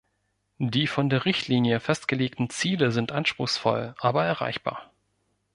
[0.57, 4.89] Die von der Richtlinie festgelegten Ziele sind anspruchsvoll, aber erreichbar.